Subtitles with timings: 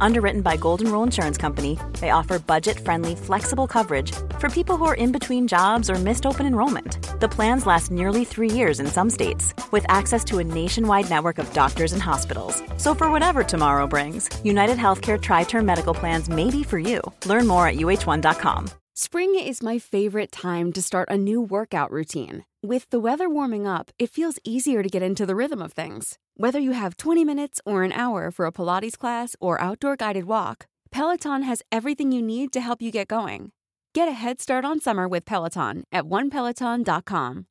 [0.00, 4.84] Underwritten by Golden Rule Insurance Company, they offer budget friendly, flexible coverage for people who
[4.84, 7.20] are in between jobs or missed open enrollment.
[7.20, 11.38] The plans last nearly three years in some states, with access to a nationwide network
[11.38, 12.62] of doctors and hospitals.
[12.76, 17.00] So, for whatever tomorrow brings, United Healthcare Tri Term Medical Plans may be for you.
[17.24, 18.70] Learn more at uh1.com.
[18.94, 22.44] Spring is my favorite time to start a new workout routine.
[22.68, 26.18] With the weather warming up, it feels easier to get into the rhythm of things.
[26.34, 30.24] Whether you have 20 minutes or an hour for a Pilates class or outdoor guided
[30.24, 33.52] walk, Peloton has everything you need to help you get going.
[33.94, 37.46] Get a head start on summer with Peloton at onepeloton.com.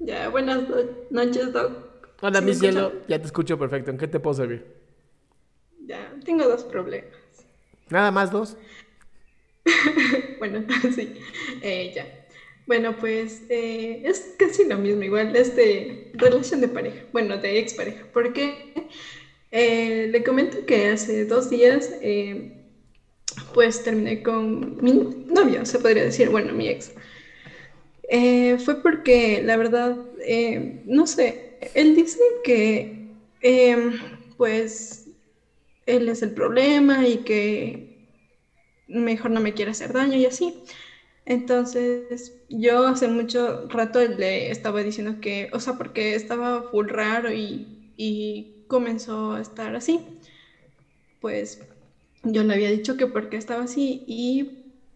[0.00, 0.68] Ya, buenas
[1.10, 1.72] noches, Doc.
[2.20, 2.92] Hola, ¿Sí mi cielo.
[3.08, 3.90] Ya te escucho perfecto.
[3.90, 4.81] ¿En qué te puedo servir?
[6.24, 7.10] Tengo dos problemas.
[7.90, 8.56] Nada más dos.
[10.38, 10.64] Bueno,
[10.96, 11.14] sí,
[11.62, 12.22] eh, ya.
[12.66, 17.58] Bueno, pues eh, es casi lo mismo, igual es de relación de pareja, bueno, de
[17.58, 18.72] expareja, porque
[19.50, 22.52] eh, le comento que hace dos días, eh,
[23.52, 24.92] pues terminé con mi
[25.26, 26.92] novio, se podría decir, bueno, mi ex.
[28.64, 29.96] Fue porque, la verdad,
[30.84, 33.08] no sé, él dice que,
[34.36, 35.01] pues,
[35.86, 37.82] él es el problema y que
[38.86, 40.54] mejor no me quiere hacer daño y así.
[41.26, 47.32] Entonces, yo hace mucho rato le estaba diciendo que, o sea, porque estaba full raro
[47.32, 50.04] y, y comenzó a estar así.
[51.20, 51.58] Pues
[52.24, 54.44] yo le había dicho que porque estaba así y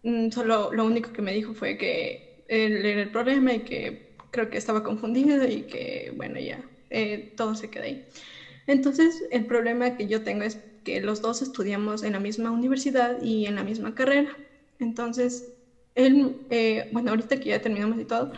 [0.03, 3.97] mm, solo lo único que me dijo fue que él era el problema y que
[4.31, 8.01] creo que estaba confundido y que, bueno, ya, eh, todo se queda ahí.
[8.67, 13.17] Entonces, el problema que yo tengo es que los dos estudiamos en la misma universidad
[13.21, 14.41] y en la misma carrera.
[14.79, 15.47] Entonces,
[15.95, 18.31] él, eh, bueno, ahorita que ya terminamos y todo,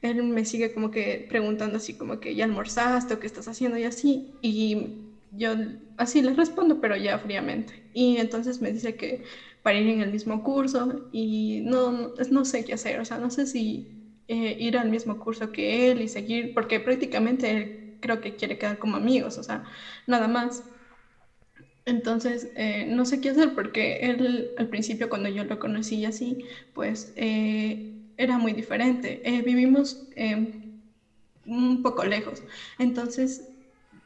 [0.00, 3.78] él me sigue como que preguntando así como que ya almorzaste o qué estás haciendo
[3.78, 4.28] y así.
[4.40, 4.94] Y
[5.30, 5.54] yo
[5.96, 7.84] así le respondo, pero ya fríamente.
[7.92, 9.22] Y entonces me dice que
[9.62, 13.00] para ir en el mismo curso y no, no, no sé qué hacer.
[13.00, 13.88] O sea, no sé si
[14.28, 18.58] eh, ir al mismo curso que él y seguir, porque prácticamente él creo que quiere
[18.58, 19.62] quedar como amigos, o sea,
[20.06, 20.64] nada más.
[21.86, 26.38] Entonces, eh, no sé qué hacer porque él al principio cuando yo lo conocí así,
[26.72, 27.84] pues eh,
[28.16, 29.20] era muy diferente.
[29.24, 30.48] Eh, vivimos eh,
[31.46, 32.44] un poco lejos.
[32.78, 33.44] Entonces,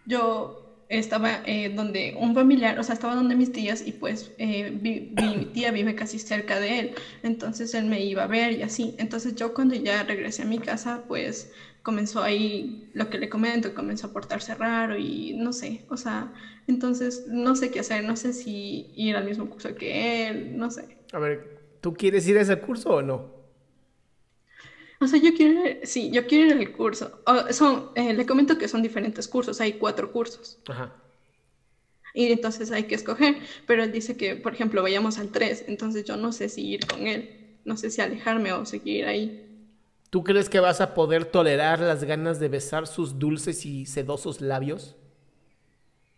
[0.04, 0.58] yo
[0.88, 5.46] estaba eh, donde un familiar, o sea, estaba donde mis tías y pues vi- mi
[5.46, 8.94] tía vive casi cerca de él, entonces él me iba a ver y así.
[8.98, 11.50] Entonces yo cuando ya regresé a mi casa, pues
[11.82, 16.32] comenzó ahí lo que le comento, comenzó a portarse raro y no sé, o sea,
[16.66, 20.70] entonces no sé qué hacer, no sé si ir al mismo curso que él, no
[20.70, 20.98] sé.
[21.12, 21.44] A ver,
[21.80, 23.28] ¿tú quieres ir a ese curso o no?
[25.00, 27.20] O sea, yo quiero ir, sí, yo quiero ir al curso.
[27.26, 30.60] O- son, eh, le comento que son diferentes cursos, hay cuatro cursos.
[30.68, 30.94] Ajá.
[32.12, 36.04] Y entonces hay que escoger, pero él dice que, por ejemplo, vayamos al 3, entonces
[36.04, 37.30] yo no sé si ir con él,
[37.64, 39.38] no sé si alejarme o seguir ahí.
[40.10, 44.40] ¿Tú crees que vas a poder tolerar las ganas de besar sus dulces y sedosos
[44.40, 44.96] labios?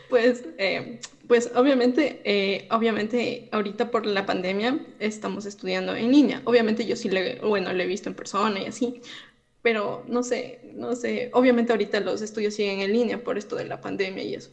[0.09, 0.99] Pues, eh,
[1.29, 6.43] pues obviamente, eh, obviamente ahorita por la pandemia estamos estudiando en línea.
[6.47, 9.01] Obviamente yo sí le, bueno, le he visto en persona y así,
[9.63, 11.31] pero no sé, no sé.
[11.33, 14.51] Obviamente ahorita los estudios siguen en línea por esto de la pandemia y eso.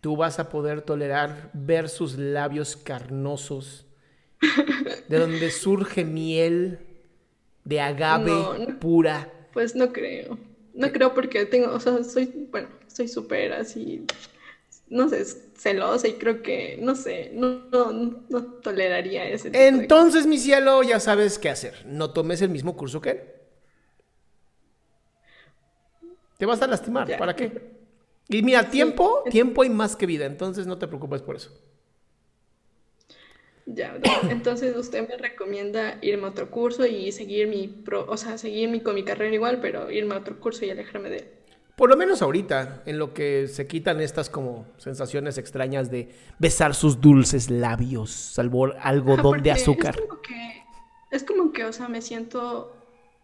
[0.00, 3.84] ¿Tú vas a poder tolerar ver sus labios carnosos,
[5.08, 6.95] de donde surge miel
[7.66, 8.78] de agave No, no.
[8.78, 9.28] pura?
[9.52, 10.38] Pues no creo.
[10.72, 14.04] No creo porque tengo, o sea, soy, bueno, soy súper así,
[14.88, 15.24] no sé,
[15.56, 17.92] celosa y creo que, no sé, no, no,
[18.28, 21.84] no toleraría ese tipo de Entonces, mi cielo, ya sabes qué hacer.
[21.86, 23.20] No tomes el mismo curso que él.
[26.38, 27.08] Te vas a lastimar.
[27.08, 27.16] Ya.
[27.16, 27.52] ¿Para qué?
[28.28, 30.26] Y mira, tiempo, tiempo hay más que vida.
[30.26, 31.50] Entonces no te preocupes por eso.
[33.68, 33.98] Ya,
[34.30, 38.68] entonces usted me recomienda irme a otro curso y seguir mi pro, o sea, seguir
[38.68, 41.28] mi, con mi carrera igual, pero irme a otro curso y alejarme de él.
[41.74, 46.08] Por lo menos ahorita, en lo que se quitan estas como sensaciones extrañas de
[46.38, 49.96] besar sus dulces labios, salvo algodón de azúcar.
[49.96, 50.62] Es como que,
[51.10, 52.75] es como que, o sea, me siento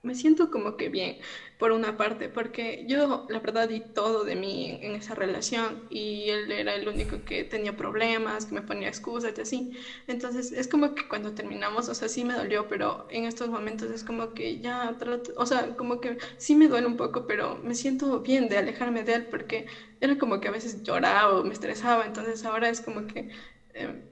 [0.03, 1.17] me siento como que bien,
[1.57, 6.29] por una parte, porque yo la verdad di todo de mí en, esa relación y
[6.31, 9.69] él era el único que tenía problemas, que me ponía excusas y así.
[10.07, 13.91] Entonces es como que cuando terminamos, o sea, sí me dolió, pero en estos momentos
[13.91, 17.57] es como que ya trato, o sea, como que sí me duele un poco, pero
[17.63, 19.65] me siento bien de alejarme de él porque
[20.01, 23.27] era como que a veces lloraba o me estresaba, entonces ahora es como que
[23.75, 24.03] eh,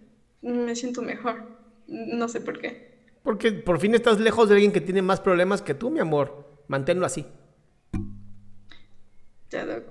[0.43, 1.45] me siento mejor,
[1.87, 2.90] no sé por qué.
[3.23, 6.47] Porque por fin estás lejos de alguien que tiene más problemas que tú, mi amor.
[6.69, 7.27] Manténlo así.
[9.51, 9.85] Ya, Doc.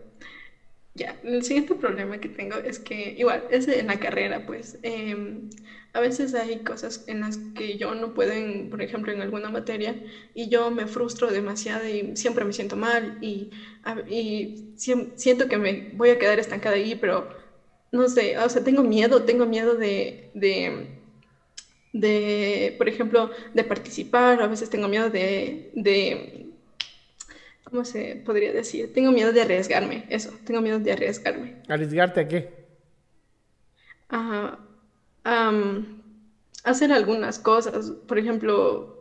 [0.95, 4.79] Ya, el siguiente problema que tengo es que, igual, es en la carrera, pues.
[4.81, 5.49] Em,
[5.93, 8.33] a veces hay cosas en las que yo no puedo,
[8.69, 9.95] por ejemplo, en alguna materia,
[10.33, 13.51] y yo me frustro demasiado y siempre me siento mal y,
[14.09, 17.29] y siento que me voy a quedar estancada ahí, pero
[17.91, 20.98] no sé, o sea, tengo miedo, tengo miedo de de,
[21.91, 26.45] por ejemplo, de participar, a veces tengo miedo de, de,
[27.63, 28.91] ¿cómo se podría decir?
[28.93, 31.55] Tengo miedo de arriesgarme, eso, tengo miedo de arriesgarme.
[31.67, 32.47] ¿Arriesgarte a qué?
[34.09, 34.57] A,
[36.63, 38.95] hacer algunas cosas, por ejemplo,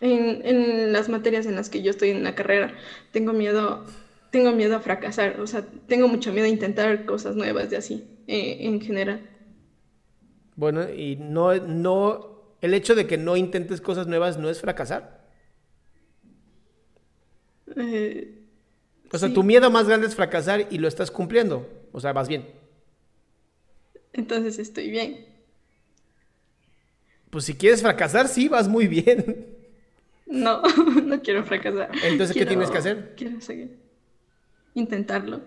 [0.00, 2.74] en, en, las materias en las que yo estoy en la carrera,
[3.10, 3.84] tengo miedo,
[4.30, 8.04] tengo miedo a fracasar, o sea, tengo mucho miedo a intentar cosas nuevas de así,
[8.26, 9.29] eh, en general.
[10.60, 15.24] Bueno, y no, no, el hecho de que no intentes cosas nuevas no es fracasar.
[17.76, 18.42] Eh,
[19.10, 21.66] o sea, tu miedo más grande es fracasar y lo estás cumpliendo.
[21.92, 22.46] O sea, vas bien.
[24.12, 25.24] Entonces estoy bien.
[27.30, 29.46] Pues si quieres fracasar, sí, vas muy bien.
[30.26, 30.60] No,
[31.04, 31.90] no quiero fracasar.
[32.02, 33.14] Entonces, ¿qué tienes que hacer?
[33.16, 33.78] Quiero seguir.
[34.74, 35.40] Intentarlo.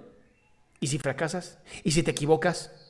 [0.79, 1.59] ¿Y si fracasas?
[1.83, 2.82] ¿Y si te equivocas?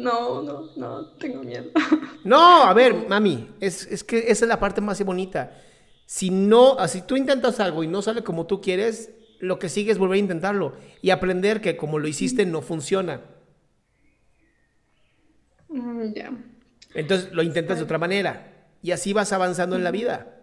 [0.00, 1.70] No, no, no, tengo miedo.
[2.24, 5.56] No, a ver, mami, es, es que esa es la parte más bonita.
[6.04, 9.90] Si no, si tú intentas algo y no sale como tú quieres, lo que sigue
[9.90, 13.22] es volver a intentarlo y aprender que como lo hiciste no funciona.
[15.68, 16.30] Mm, ya.
[16.94, 20.42] Entonces lo intentas de otra manera y así vas avanzando en la vida.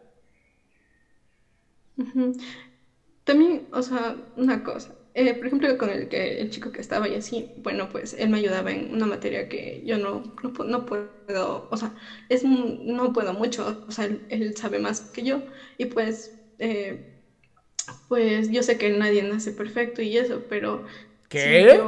[3.23, 7.07] También, o sea, una cosa, eh, por ejemplo, con el, que, el chico que estaba
[7.09, 10.21] y así, bueno, pues él me ayudaba en una materia que yo no,
[10.63, 11.95] no, puedo, o sea,
[12.29, 15.43] es, no puedo mucho, o sea, él, sabe más que yo
[15.75, 17.01] y pues, eh,
[18.07, 20.83] pues yo sé que nadie nace perfecto y eso, pero...
[21.29, 21.79] ¿Qué?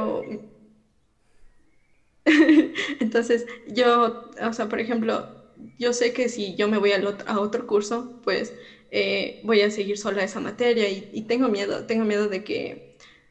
[2.98, 5.30] Entonces, yo, o sea, por ejemplo,
[5.78, 8.54] yo sé que si yo me voy a otro curso, pues
[8.90, 12.89] eh, voy a seguir sola esa materia y, y tengo miedo, tengo miedo de que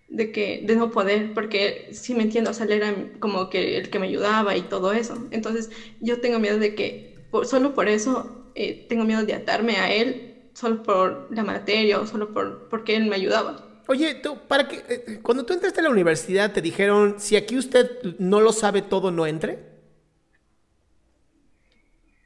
[0.09, 3.77] de que de no poder, porque si me entiendo, o sea, él era como que
[3.77, 5.27] el que me ayudaba y todo eso.
[5.31, 5.69] Entonces,
[5.99, 10.49] yo tengo miedo de que solo por eso eh, tengo miedo de atarme a él,
[10.53, 13.65] solo por la materia o solo por porque él me ayudaba.
[13.87, 17.57] Oye, tú, para que eh, cuando tú entraste a la universidad te dijeron, si aquí
[17.57, 19.59] usted no lo sabe todo, no entre.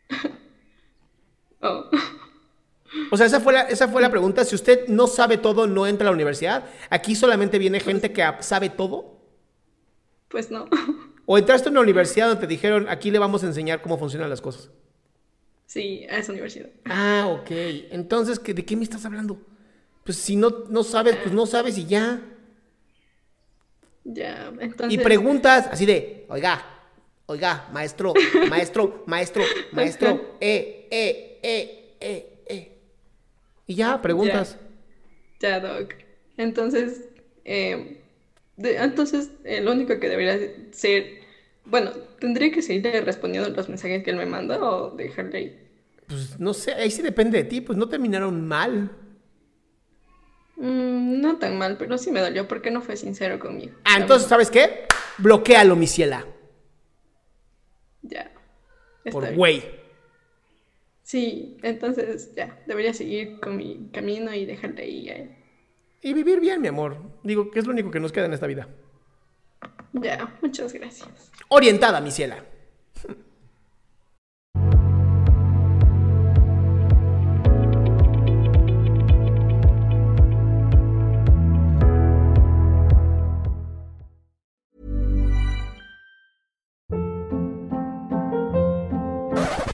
[1.61, 1.89] oh.
[3.13, 4.43] O sea, esa fue, la, esa fue la pregunta.
[4.43, 6.65] Si usted no sabe todo, no entra a la universidad.
[6.89, 9.21] Aquí solamente viene gente que sabe todo.
[10.29, 10.65] Pues no.
[11.27, 14.31] ¿O entraste a una universidad donde te dijeron, aquí le vamos a enseñar cómo funcionan
[14.31, 14.71] las cosas?
[15.67, 16.69] Sí, a esa universidad.
[16.85, 17.51] Ah, ok.
[17.91, 19.39] Entonces, ¿de qué me estás hablando?
[20.03, 22.19] Pues si no, no sabes, pues no sabes y ya.
[24.05, 24.99] Ya, entonces...
[24.99, 26.65] Y preguntas así de, oiga,
[27.27, 28.11] oiga, maestro,
[28.49, 31.82] maestro, maestro, maestro, eh, eh, eh, eh.
[33.67, 34.57] Y ya, preguntas.
[35.39, 35.93] Ya, Doc.
[36.37, 37.05] Entonces,
[37.45, 38.01] eh,
[38.57, 40.39] entonces, eh, lo único que debería
[40.71, 41.21] ser,
[41.65, 45.59] bueno, tendría que seguirle respondiendo los mensajes que él me manda o dejarle ahí.
[46.07, 48.91] Pues no sé, ahí sí depende de ti, pues no terminaron mal.
[50.57, 53.75] Mm, no tan mal, pero sí me dolió porque no fue sincero conmigo.
[53.85, 54.85] Ah, entonces, ¿sabes qué?
[55.17, 56.25] Bloquealo, mi ciela.
[58.01, 58.31] Ya.
[59.11, 59.82] Por güey.
[61.13, 65.35] Sí, entonces ya, debería seguir con mi camino y dejarle ahí a él.
[66.01, 66.97] Y vivir bien, mi amor.
[67.21, 68.67] Digo, que es lo único que nos queda en esta vida.
[69.91, 71.31] Ya, muchas gracias.
[71.49, 72.43] Orientada, mi ciela.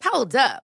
[0.03, 0.68] Hold up.